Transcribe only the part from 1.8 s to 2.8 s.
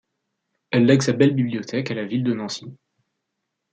à la Ville de Nancy.